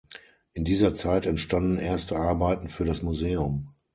In 0.53 0.65
dieser 0.65 0.95
Zeit 0.95 1.27
entstanden 1.27 1.77
erste 1.77 2.15
Arbeiten 2.15 2.67
für 2.69 2.85
das 2.85 3.03
Museum. 3.03 3.67